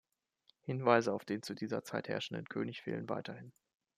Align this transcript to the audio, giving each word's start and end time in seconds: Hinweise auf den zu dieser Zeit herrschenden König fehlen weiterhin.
Hinweise 0.61 1.13
auf 1.13 1.25
den 1.25 1.43
zu 1.43 1.53
dieser 1.53 1.83
Zeit 1.83 2.07
herrschenden 2.07 2.47
König 2.49 2.81
fehlen 2.81 3.07
weiterhin. 3.07 3.53